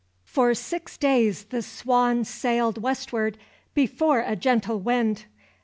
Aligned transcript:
For 0.25 0.55
six 0.55 0.97
days 0.97 1.43
the 1.51 1.61
Swan 1.61 2.23
sailed 2.23 2.81
westward 2.81 3.37
before 3.75 4.21
a 4.21 4.35
gentle 4.35 4.79
wind. 4.79 5.25